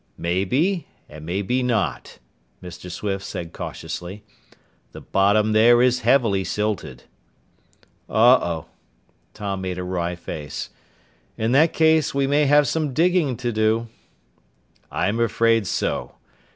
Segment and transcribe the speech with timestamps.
[0.17, 2.17] "Maybe and maybe not,"
[2.59, 2.89] Mr.
[2.89, 4.23] Swift said cautiously.
[4.93, 7.03] "The bottom there is heavily silted."
[8.09, 8.65] "Oh oh."
[9.35, 10.71] Tom made a wry face.
[11.37, 13.89] "In that case, we may have some digging to do."
[14.91, 16.15] "I'm afraid so.